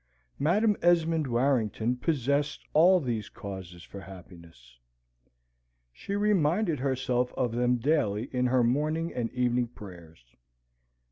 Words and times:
Madam 0.39 0.75
Esmond 0.81 1.27
Warrington 1.27 1.95
possessed 1.95 2.65
all 2.73 2.99
these 2.99 3.29
causes 3.29 3.83
for 3.83 3.99
happiness; 4.01 4.79
she 5.93 6.15
reminded 6.15 6.79
herself 6.79 7.31
of 7.33 7.51
them 7.51 7.75
daily 7.77 8.23
in 8.33 8.47
her 8.47 8.63
morning 8.63 9.13
and 9.13 9.31
evening 9.33 9.67
prayers. 9.67 10.25